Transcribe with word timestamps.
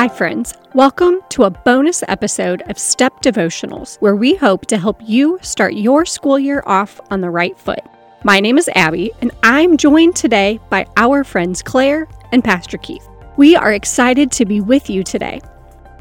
Hi, 0.00 0.08
friends. 0.08 0.54
Welcome 0.72 1.18
to 1.28 1.44
a 1.44 1.50
bonus 1.50 2.02
episode 2.08 2.62
of 2.70 2.78
Step 2.78 3.20
Devotionals, 3.20 3.98
where 4.00 4.16
we 4.16 4.34
hope 4.34 4.64
to 4.68 4.78
help 4.78 4.98
you 5.04 5.38
start 5.42 5.74
your 5.74 6.06
school 6.06 6.38
year 6.38 6.62
off 6.64 7.02
on 7.10 7.20
the 7.20 7.28
right 7.28 7.58
foot. 7.58 7.82
My 8.24 8.40
name 8.40 8.56
is 8.56 8.70
Abby, 8.74 9.12
and 9.20 9.30
I'm 9.42 9.76
joined 9.76 10.16
today 10.16 10.58
by 10.70 10.86
our 10.96 11.22
friends 11.22 11.60
Claire 11.60 12.08
and 12.32 12.42
Pastor 12.42 12.78
Keith. 12.78 13.06
We 13.36 13.56
are 13.56 13.74
excited 13.74 14.32
to 14.32 14.46
be 14.46 14.62
with 14.62 14.88
you 14.88 15.04
today. 15.04 15.42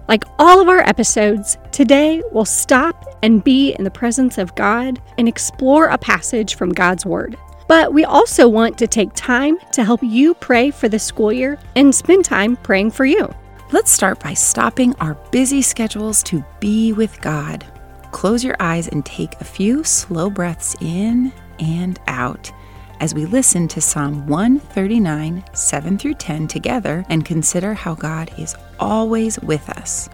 Like 0.07 0.23
all 0.39 0.61
of 0.61 0.69
our 0.69 0.79
episodes, 0.79 1.57
today 1.73 2.23
we'll 2.31 2.45
stop 2.45 3.03
and 3.21 3.43
be 3.43 3.73
in 3.73 3.83
the 3.83 3.91
presence 3.91 4.37
of 4.37 4.55
God 4.55 5.01
and 5.17 5.27
explore 5.27 5.87
a 5.87 5.97
passage 5.97 6.55
from 6.55 6.69
God's 6.69 7.05
Word. 7.05 7.37
But 7.67 7.93
we 7.93 8.05
also 8.05 8.47
want 8.47 8.77
to 8.77 8.87
take 8.87 9.11
time 9.13 9.57
to 9.73 9.83
help 9.83 10.01
you 10.01 10.35
pray 10.35 10.71
for 10.71 10.87
the 10.87 10.99
school 10.99 11.33
year 11.33 11.59
and 11.75 11.93
spend 11.93 12.23
time 12.23 12.55
praying 12.55 12.91
for 12.91 13.03
you. 13.03 13.29
Let's 13.71 13.91
start 13.91 14.19
by 14.19 14.33
stopping 14.33 14.95
our 14.95 15.13
busy 15.29 15.61
schedules 15.61 16.23
to 16.23 16.43
be 16.59 16.91
with 16.91 17.21
God. 17.21 17.63
Close 18.11 18.43
your 18.43 18.55
eyes 18.59 18.87
and 18.87 19.05
take 19.05 19.35
a 19.35 19.43
few 19.43 19.83
slow 19.83 20.31
breaths 20.31 20.75
in 20.81 21.31
and 21.59 21.99
out 22.07 22.51
as 22.99 23.13
we 23.13 23.27
listen 23.27 23.67
to 23.67 23.79
Psalm 23.79 24.25
139, 24.25 25.43
7 25.53 25.97
through 25.99 26.15
10 26.15 26.47
together 26.47 27.05
and 27.09 27.23
consider 27.23 27.75
how 27.75 27.93
God 27.93 28.31
is 28.39 28.55
always 28.79 29.39
with 29.41 29.69
us. 29.69 30.09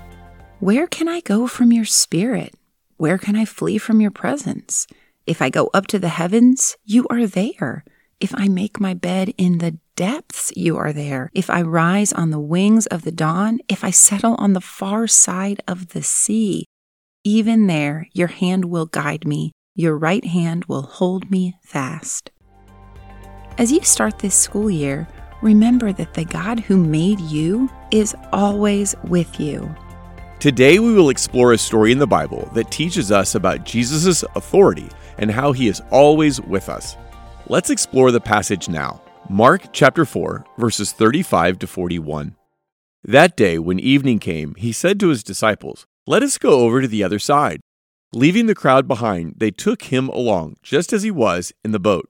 Where 0.59 0.85
can 0.85 1.07
I 1.07 1.21
go 1.21 1.47
from 1.47 1.71
your 1.71 1.85
spirit? 1.85 2.55
Where 2.97 3.17
can 3.17 3.37
I 3.37 3.45
flee 3.45 3.77
from 3.77 4.01
your 4.01 4.11
presence? 4.11 4.85
If 5.25 5.41
I 5.41 5.49
go 5.49 5.69
up 5.73 5.87
to 5.87 5.99
the 5.99 6.09
heavens, 6.09 6.75
you 6.83 7.07
are 7.09 7.25
there. 7.25 7.85
If 8.21 8.33
I 8.33 8.47
make 8.47 8.79
my 8.79 8.93
bed 8.93 9.33
in 9.37 9.57
the 9.57 9.77
depths, 9.97 10.53
you 10.55 10.77
are 10.77 10.93
there. 10.93 11.29
If 11.33 11.49
I 11.49 11.61
rise 11.61 12.13
on 12.13 12.29
the 12.29 12.39
wings 12.39 12.87
of 12.87 13.01
the 13.01 13.11
dawn, 13.11 13.59
if 13.67 13.83
I 13.83 13.91
settle 13.91 14.35
on 14.35 14.53
the 14.53 14.61
far 14.61 15.05
side 15.05 15.61
of 15.67 15.89
the 15.89 16.01
sea, 16.01 16.65
even 17.25 17.67
there 17.67 18.07
your 18.13 18.29
hand 18.29 18.65
will 18.65 18.85
guide 18.85 19.27
me, 19.27 19.51
your 19.75 19.97
right 19.97 20.23
hand 20.23 20.63
will 20.65 20.83
hold 20.83 21.29
me 21.29 21.55
fast. 21.61 22.31
As 23.57 23.69
you 23.69 23.83
start 23.83 24.19
this 24.19 24.35
school 24.35 24.69
year, 24.69 25.09
remember 25.41 25.91
that 25.91 26.13
the 26.13 26.23
God 26.23 26.61
who 26.61 26.77
made 26.77 27.19
you 27.19 27.69
is 27.91 28.15
always 28.31 28.95
with 29.03 29.41
you. 29.41 29.75
Today, 30.39 30.79
we 30.79 30.93
will 30.93 31.09
explore 31.09 31.51
a 31.51 31.57
story 31.57 31.91
in 31.91 31.99
the 31.99 32.07
Bible 32.07 32.49
that 32.53 32.71
teaches 32.71 33.11
us 33.11 33.35
about 33.35 33.65
Jesus' 33.65 34.23
authority 34.35 34.87
and 35.17 35.31
how 35.31 35.51
he 35.51 35.67
is 35.67 35.81
always 35.91 36.39
with 36.39 36.69
us. 36.69 36.95
Let's 37.47 37.69
explore 37.69 38.09
the 38.09 38.19
passage 38.19 38.67
now. 38.67 39.03
Mark 39.29 39.71
chapter 39.71 40.03
4, 40.03 40.43
verses 40.57 40.91
35 40.91 41.59
to 41.59 41.67
41. 41.67 42.35
That 43.03 43.37
day, 43.37 43.59
when 43.59 43.79
evening 43.79 44.17
came, 44.17 44.55
he 44.55 44.71
said 44.71 44.99
to 44.99 45.09
his 45.09 45.23
disciples, 45.23 45.85
Let 46.07 46.23
us 46.23 46.39
go 46.39 46.61
over 46.61 46.81
to 46.81 46.87
the 46.87 47.03
other 47.03 47.19
side. 47.19 47.61
Leaving 48.11 48.47
the 48.47 48.55
crowd 48.55 48.87
behind, 48.87 49.35
they 49.37 49.51
took 49.51 49.83
him 49.83 50.09
along, 50.09 50.55
just 50.63 50.91
as 50.91 51.03
he 51.03 51.11
was, 51.11 51.53
in 51.63 51.71
the 51.71 51.79
boat. 51.79 52.09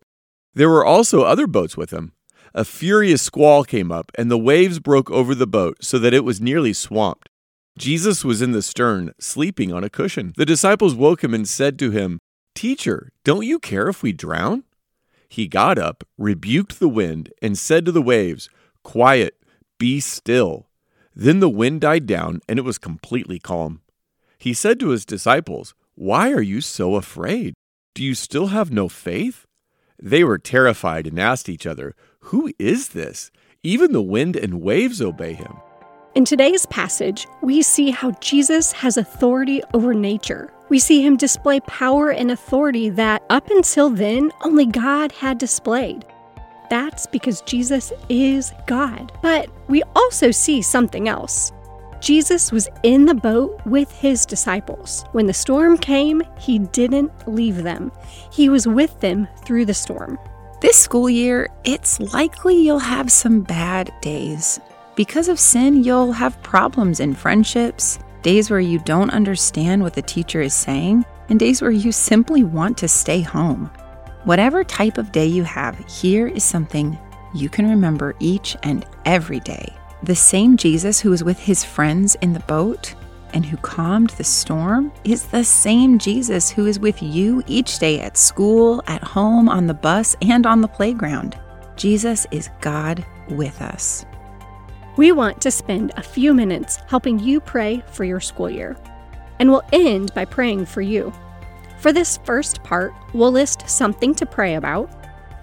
There 0.54 0.70
were 0.70 0.86
also 0.86 1.24
other 1.24 1.48
boats 1.48 1.76
with 1.76 1.92
him. 1.92 2.14
A 2.54 2.64
furious 2.64 3.22
squall 3.22 3.66
came 3.66 3.92
up, 3.92 4.14
and 4.18 4.32
the 4.32 4.38
waves 4.38 4.80
broke 4.80 5.12
over 5.12 5.36
the 5.36 5.46
boat 5.46 5.84
so 5.84 6.00
that 6.00 6.14
it 6.14 6.24
was 6.24 6.40
nearly 6.40 6.72
swamped. 6.72 7.28
Jesus 7.78 8.24
was 8.24 8.42
in 8.42 8.54
the 8.54 8.62
stern, 8.62 9.12
sleeping 9.20 9.74
on 9.74 9.84
a 9.84 9.90
cushion. 9.90 10.34
The 10.38 10.46
disciples 10.46 10.96
woke 10.96 11.26
him 11.26 11.34
and 11.34 11.46
said 11.46 11.78
to 11.80 11.92
him, 11.92 12.20
Teacher, 12.54 13.12
don't 13.26 13.46
you 13.46 13.60
care 13.60 13.90
if 13.90 14.02
we 14.02 14.14
drown? 14.14 14.64
He 15.28 15.48
got 15.48 15.78
up, 15.78 16.04
rebuked 16.18 16.80
the 16.80 16.90
wind, 16.90 17.32
and 17.42 17.58
said 17.58 17.86
to 17.86 17.92
the 17.92 18.02
waves, 18.02 18.50
Quiet, 18.84 19.36
be 19.78 20.00
still. 20.00 20.68
Then 21.16 21.40
the 21.40 21.50
wind 21.50 21.82
died 21.82 22.06
down, 22.06 22.42
and 22.48 22.60
it 22.60 22.64
was 22.64 22.78
completely 22.78 23.40
calm. 23.40 23.82
He 24.38 24.54
said 24.54 24.80
to 24.80 24.90
his 24.90 25.06
disciples, 25.06 25.74
Why 25.96 26.32
are 26.32 26.42
you 26.42 26.62
so 26.62 26.96
afraid? 26.96 27.54
Do 27.94 28.04
you 28.04 28.14
still 28.14 28.48
have 28.48 28.72
no 28.72 28.90
faith? 28.90 29.46
They 30.02 30.24
were 30.24 30.38
terrified 30.38 31.08
and 31.08 31.20
asked 31.20 31.50
each 31.50 31.66
other, 31.66 31.96
Who 32.20 32.52
is 32.60 32.90
this? 32.90 33.32
Even 33.64 33.94
the 33.94 34.02
wind 34.02 34.36
and 34.36 34.62
waves 34.62 35.02
obey 35.02 35.34
him. 35.34 35.56
In 36.16 36.24
today's 36.24 36.66
passage, 36.68 37.28
we 37.42 37.62
see 37.62 37.90
how 37.92 38.12
Jesus 38.22 38.72
has 38.72 38.96
authority 38.96 39.62
over 39.74 39.94
nature. 39.94 40.50
We 40.70 40.80
see 40.80 41.06
him 41.06 41.18
display 41.18 41.60
power 41.60 42.12
and 42.12 42.32
authority 42.32 42.88
that 42.92 43.22
up 43.30 43.50
until 43.50 43.90
then 43.90 44.32
only 44.40 44.66
God 44.66 45.12
had 45.12 45.38
displayed. 45.38 46.06
That's 46.70 47.06
because 47.06 47.42
Jesus 47.42 47.92
is 48.08 48.54
God. 48.66 49.12
But 49.22 49.50
we 49.68 49.84
also 49.94 50.32
see 50.32 50.62
something 50.62 51.10
else. 51.10 51.52
Jesus 52.00 52.50
was 52.50 52.70
in 52.84 53.04
the 53.04 53.14
boat 53.14 53.60
with 53.66 53.92
his 53.92 54.26
disciples. 54.26 55.04
When 55.12 55.26
the 55.26 55.34
storm 55.34 55.78
came, 55.78 56.22
he 56.40 56.60
didn't 56.60 57.12
leave 57.28 57.62
them, 57.62 57.92
he 58.32 58.48
was 58.48 58.66
with 58.66 58.98
them 59.02 59.28
through 59.44 59.66
the 59.66 59.74
storm. 59.74 60.18
This 60.62 60.78
school 60.78 61.10
year, 61.10 61.50
it's 61.66 62.00
likely 62.00 62.56
you'll 62.56 62.80
have 62.80 63.12
some 63.12 63.42
bad 63.42 63.92
days. 64.02 64.62
Because 64.96 65.28
of 65.28 65.40
sin, 65.40 65.84
you'll 65.84 66.14
have 66.14 66.42
problems 66.42 67.02
in 67.02 67.14
friendships, 67.14 68.00
days 68.22 68.50
where 68.50 68.62
you 68.62 68.80
don't 68.80 69.10
understand 69.10 69.82
what 69.82 69.94
the 69.94 70.02
teacher 70.02 70.42
is 70.42 70.54
saying, 70.54 71.04
and 71.28 71.38
days 71.38 71.62
where 71.62 71.72
you 71.72 71.92
simply 71.92 72.44
want 72.44 72.78
to 72.78 72.88
stay 72.88 73.20
home. 73.20 73.70
Whatever 74.24 74.64
type 74.64 74.98
of 74.98 75.12
day 75.12 75.26
you 75.26 75.44
have, 75.44 75.78
here 75.90 76.28
is 76.28 76.46
something 76.46 76.98
you 77.34 77.50
can 77.50 77.70
remember 77.70 78.16
each 78.20 78.56
and 78.64 78.86
every 79.04 79.42
day. 79.42 79.68
The 80.04 80.16
same 80.16 80.56
Jesus 80.56 81.02
who 81.02 81.10
was 81.10 81.26
with 81.26 81.40
his 81.40 81.66
friends 81.66 82.16
in 82.22 82.32
the 82.32 82.40
boat 82.42 82.96
and 83.34 83.46
who 83.46 83.58
calmed 83.58 84.12
the 84.12 84.24
storm 84.24 84.94
is 85.04 85.24
the 85.24 85.44
same 85.44 86.00
Jesus 86.00 86.50
who 86.50 86.68
is 86.68 86.80
with 86.80 87.04
you 87.04 87.44
each 87.48 87.80
day 87.80 88.00
at 88.00 88.16
school, 88.16 88.82
at 88.88 89.04
home, 89.04 89.50
on 89.50 89.68
the 89.68 89.74
bus, 89.74 90.16
and 90.22 90.46
on 90.46 90.62
the 90.62 90.70
playground. 90.70 91.38
Jesus 91.76 92.26
is 92.32 92.50
God 92.62 93.06
with 93.30 93.62
us. 93.62 94.06
We 94.98 95.12
want 95.12 95.42
to 95.42 95.52
spend 95.52 95.92
a 95.98 96.02
few 96.02 96.34
minutes 96.34 96.78
helping 96.88 97.20
you 97.20 97.42
pray 97.42 97.84
for 97.92 98.06
your 98.06 98.22
school 98.22 98.50
year, 98.50 98.78
and 99.40 99.52
we'll 99.52 99.66
end 99.74 100.14
by 100.14 100.24
praying 100.24 100.68
for 100.68 100.82
you. 100.82 101.12
For 101.80 101.92
this 101.92 102.18
first 102.24 102.64
part, 102.64 102.94
we'll 103.14 103.34
list 103.34 103.70
something 103.70 104.16
to 104.16 104.26
pray 104.26 104.56
about, 104.56 104.90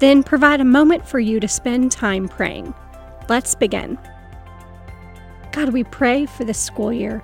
then 0.00 0.22
provide 0.22 0.62
a 0.62 0.64
moment 0.64 1.06
for 1.06 1.20
you 1.20 1.38
to 1.38 1.48
spend 1.48 1.92
time 1.92 2.28
praying. 2.28 2.72
Let's 3.28 3.54
begin. 3.54 3.98
God, 5.52 5.68
we 5.68 5.84
pray 5.84 6.24
for 6.24 6.44
this 6.44 6.58
school 6.58 6.90
year. 6.90 7.22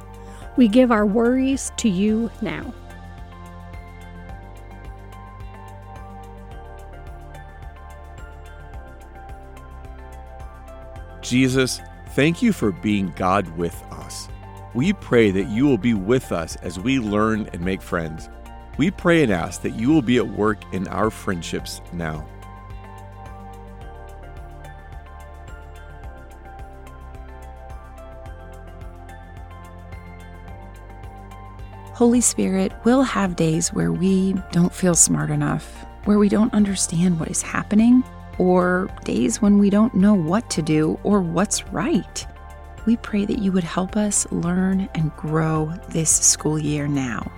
We 0.59 0.69
give 0.69 0.93
our 0.93 1.07
worries 1.07 1.73
to 1.79 1.89
you 1.89 2.31
now. 2.43 2.75
Jesus, 11.23 11.81
Thank 12.15 12.43
you 12.43 12.53
for 12.53 12.73
being 12.73 13.13
God 13.17 13.47
with 13.57 13.81
us. 13.91 14.29
We 14.75 14.93
pray 14.93 15.31
that 15.31 15.49
you 15.49 15.67
will 15.67 15.79
be 15.79 15.95
with 15.95 16.33
us 16.33 16.57
as 16.57 16.79
we 16.79 16.99
learn 16.99 17.49
and 17.53 17.65
make 17.65 17.83
friends. 17.83 18.29
We 18.77 18.91
pray 18.91 19.23
and 19.23 19.33
ask 19.33 19.63
that 19.63 19.75
you 19.75 19.91
will 19.91 20.03
be 20.03 20.19
at 20.19 20.29
work 20.29 20.59
in 20.73 20.89
our 20.89 21.11
friendships 21.11 21.81
now. 21.93 22.27
Holy 31.95 32.21
Spirit, 32.21 32.73
we'll 32.85 33.03
have 33.03 33.35
days 33.35 33.73
where 33.73 33.91
we 33.91 34.35
don't 34.53 34.73
feel 34.73 34.95
smart 34.95 35.31
enough, 35.31 35.85
where 36.05 36.19
we 36.19 36.29
don't 36.29 36.55
understand 36.55 37.19
what 37.19 37.29
is 37.29 37.43
happening 37.43 38.05
or 38.39 38.89
days 39.05 39.43
when 39.43 39.59
we 39.59 39.71
don't 39.71 39.95
know 39.95 40.15
what 40.15 40.49
to 40.51 40.63
do 40.63 40.99
or 41.03 41.21
what's 41.21 41.67
right. 41.69 42.27
We 42.87 42.97
pray 42.97 43.25
that 43.27 43.39
you 43.39 43.53
would 43.53 43.65
help 43.65 43.97
us 43.97 44.31
learn 44.31 44.89
and 44.95 45.15
grow 45.17 45.75
this 45.91 46.11
school 46.11 46.59
year 46.59 46.89
now. 46.89 47.31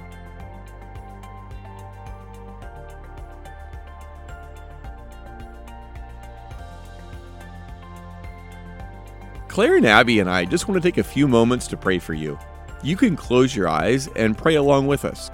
Claire 9.49 9.77
and 9.77 9.87
Abby 9.87 10.21
and 10.21 10.31
I 10.31 10.45
just 10.45 10.69
want 10.69 10.81
to 10.81 10.89
take 10.89 10.99
a 10.99 11.03
few 11.03 11.27
moments 11.27 11.67
to 11.67 11.77
pray 11.77 11.99
for 11.99 12.15
you. 12.15 12.39
You 12.85 12.97
can 12.97 13.17
close 13.17 13.55
your 13.55 13.69
eyes 13.69 14.09
and 14.15 14.39
pray 14.39 14.55
along 14.55 14.87
with 14.87 15.05
us. 15.05 15.31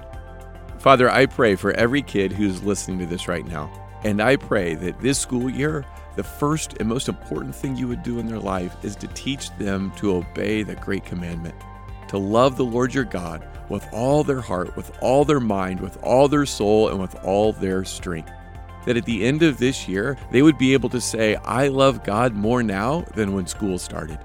Father, 0.79 1.09
I 1.09 1.27
pray 1.27 1.55
for 1.55 1.71
every 1.73 2.01
kid 2.01 2.31
who's 2.31 2.63
listening 2.63 2.99
to 2.99 3.05
this 3.05 3.27
right 3.27 3.45
now. 3.45 3.86
And 4.03 4.21
I 4.21 4.35
pray 4.35 4.75
that 4.75 4.99
this 4.99 5.19
school 5.19 5.49
year, 5.49 5.85
the 6.15 6.23
first 6.23 6.73
and 6.79 6.87
most 6.87 7.09
important 7.09 7.55
thing 7.55 7.75
you 7.75 7.87
would 7.87 8.03
do 8.03 8.19
in 8.19 8.27
their 8.27 8.39
life 8.39 8.75
is 8.83 8.95
to 8.97 9.07
teach 9.09 9.55
them 9.57 9.91
to 9.97 10.15
obey 10.15 10.63
the 10.63 10.75
great 10.75 11.05
commandment, 11.05 11.55
to 12.09 12.17
love 12.17 12.57
the 12.57 12.65
Lord 12.65 12.93
your 12.93 13.03
God 13.03 13.47
with 13.69 13.85
all 13.91 14.23
their 14.23 14.41
heart, 14.41 14.75
with 14.75 14.91
all 15.01 15.25
their 15.25 15.39
mind, 15.39 15.79
with 15.79 16.01
all 16.03 16.27
their 16.27 16.45
soul, 16.45 16.89
and 16.89 16.99
with 16.99 17.15
all 17.23 17.53
their 17.53 17.83
strength. 17.83 18.31
That 18.85 18.97
at 18.97 19.05
the 19.05 19.25
end 19.25 19.43
of 19.43 19.57
this 19.57 19.87
year, 19.87 20.17
they 20.31 20.41
would 20.41 20.57
be 20.57 20.73
able 20.73 20.89
to 20.89 21.01
say, 21.01 21.35
I 21.35 21.67
love 21.67 22.03
God 22.03 22.33
more 22.33 22.63
now 22.63 23.01
than 23.15 23.33
when 23.33 23.45
school 23.45 23.77
started. 23.77 24.19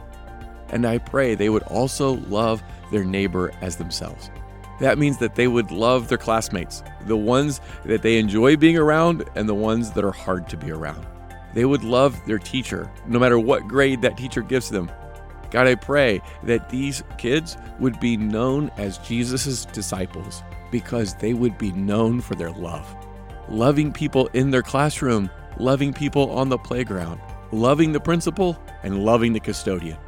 And 0.68 0.86
I 0.86 0.98
pray 0.98 1.34
they 1.34 1.48
would 1.48 1.64
also 1.64 2.14
love 2.28 2.62
their 2.90 3.04
neighbor 3.04 3.52
as 3.60 3.76
themselves. 3.76 4.30
That 4.80 4.98
means 4.98 5.18
that 5.18 5.34
they 5.34 5.48
would 5.48 5.70
love 5.70 6.08
their 6.08 6.18
classmates, 6.18 6.82
the 7.06 7.16
ones 7.16 7.60
that 7.84 8.02
they 8.02 8.18
enjoy 8.18 8.56
being 8.56 8.76
around 8.76 9.28
and 9.34 9.48
the 9.48 9.54
ones 9.54 9.92
that 9.92 10.04
are 10.04 10.12
hard 10.12 10.48
to 10.48 10.56
be 10.56 10.70
around. 10.70 11.06
They 11.54 11.64
would 11.64 11.84
love 11.84 12.18
their 12.26 12.38
teacher, 12.38 12.90
no 13.06 13.18
matter 13.18 13.38
what 13.38 13.68
grade 13.68 14.02
that 14.02 14.16
teacher 14.16 14.42
gives 14.42 14.70
them. 14.70 14.90
God, 15.50 15.66
I 15.66 15.74
pray 15.74 16.22
that 16.44 16.70
these 16.70 17.04
kids 17.18 17.58
would 17.78 18.00
be 18.00 18.16
known 18.16 18.70
as 18.78 18.96
Jesus' 18.98 19.66
disciples 19.66 20.42
because 20.70 21.14
they 21.16 21.34
would 21.34 21.58
be 21.58 21.72
known 21.72 22.22
for 22.22 22.34
their 22.34 22.50
love. 22.50 22.96
Loving 23.48 23.92
people 23.92 24.28
in 24.28 24.50
their 24.50 24.62
classroom, 24.62 25.28
loving 25.58 25.92
people 25.92 26.30
on 26.30 26.48
the 26.48 26.56
playground, 26.56 27.20
loving 27.52 27.92
the 27.92 28.00
principal, 28.00 28.58
and 28.82 29.04
loving 29.04 29.34
the 29.34 29.40
custodian, 29.40 29.98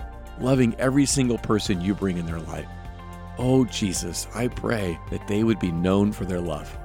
loving 0.41 0.75
every 0.79 1.05
single 1.05 1.37
person 1.37 1.83
you 1.83 1.95
bring 1.95 2.17
in 2.17 2.25
their 2.25 2.41
life. 2.41 2.67
Oh, 3.39 3.65
Jesus, 3.65 4.29
I 4.35 4.49
pray 4.49 4.99
that 5.11 5.27
they 5.27 5.43
would 5.43 5.59
be 5.59 5.73
known 5.73 6.13
for 6.13 6.25
their 6.25 6.41
love. 6.41 6.77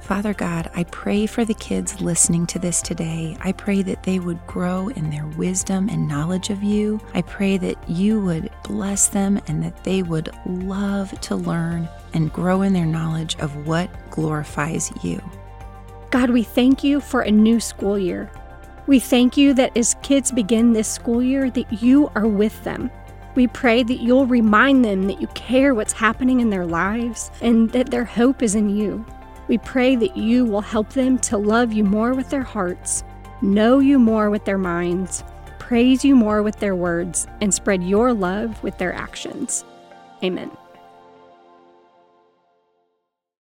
Father 0.00 0.34
God, 0.34 0.70
I 0.74 0.84
pray 0.84 1.24
for 1.24 1.46
the 1.46 1.54
kids 1.54 2.02
listening 2.02 2.46
to 2.48 2.58
this 2.58 2.82
today. 2.82 3.38
I 3.40 3.52
pray 3.52 3.80
that 3.82 4.02
they 4.02 4.18
would 4.18 4.46
grow 4.46 4.88
in 4.88 5.08
their 5.08 5.26
wisdom 5.28 5.88
and 5.88 6.06
knowledge 6.06 6.50
of 6.50 6.62
you. 6.62 7.00
I 7.14 7.22
pray 7.22 7.56
that 7.56 7.88
you 7.88 8.20
would 8.20 8.50
bless 8.64 9.08
them 9.08 9.40
and 9.46 9.62
that 9.62 9.82
they 9.82 10.02
would 10.02 10.28
love 10.44 11.18
to 11.22 11.36
learn 11.36 11.88
and 12.12 12.32
grow 12.32 12.60
in 12.60 12.74
their 12.74 12.84
knowledge 12.84 13.38
of 13.38 13.66
what 13.66 13.88
glorifies 14.10 14.92
you. 15.02 15.22
God, 16.10 16.28
we 16.28 16.42
thank 16.42 16.84
you 16.84 17.00
for 17.00 17.22
a 17.22 17.30
new 17.30 17.58
school 17.58 17.98
year. 17.98 18.30
We 18.86 18.98
thank 18.98 19.38
you 19.38 19.54
that 19.54 19.74
as 19.74 19.96
kids 20.02 20.30
begin 20.30 20.74
this 20.74 20.86
school 20.86 21.22
year 21.22 21.48
that 21.48 21.82
you 21.82 22.10
are 22.14 22.28
with 22.28 22.62
them. 22.62 22.90
We 23.34 23.46
pray 23.48 23.82
that 23.82 24.00
you'll 24.00 24.26
remind 24.26 24.84
them 24.84 25.06
that 25.08 25.20
you 25.20 25.26
care 25.28 25.74
what's 25.74 25.92
happening 25.92 26.40
in 26.40 26.50
their 26.50 26.66
lives 26.66 27.30
and 27.40 27.70
that 27.70 27.90
their 27.90 28.04
hope 28.04 28.42
is 28.42 28.54
in 28.54 28.68
you. 28.68 29.04
We 29.48 29.58
pray 29.58 29.96
that 29.96 30.16
you 30.16 30.44
will 30.44 30.60
help 30.60 30.90
them 30.90 31.18
to 31.18 31.36
love 31.36 31.72
you 31.72 31.84
more 31.84 32.14
with 32.14 32.30
their 32.30 32.42
hearts, 32.42 33.04
know 33.42 33.80
you 33.80 33.98
more 33.98 34.30
with 34.30 34.44
their 34.44 34.58
minds, 34.58 35.24
praise 35.58 36.04
you 36.04 36.14
more 36.14 36.42
with 36.42 36.60
their 36.60 36.76
words, 36.76 37.26
and 37.40 37.52
spread 37.52 37.82
your 37.82 38.12
love 38.12 38.62
with 38.62 38.78
their 38.78 38.94
actions. 38.94 39.64
Amen. 40.22 40.50